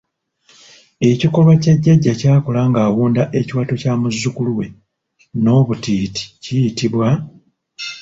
Ekikolwa 1.09 1.53
jjajja 1.63 2.13
kyakola 2.19 2.61
ng'awunda 2.69 3.23
ekiwato 3.39 3.73
kya 3.81 3.93
muzzukulu 4.01 4.51
we 4.57 4.67
n'obutiiti 5.41 6.23
kiyitibwa? 6.43 7.07